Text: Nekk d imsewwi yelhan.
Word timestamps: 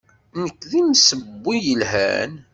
Nekk 0.41 0.61
d 0.71 0.73
imsewwi 0.81 1.55
yelhan. 1.65 2.33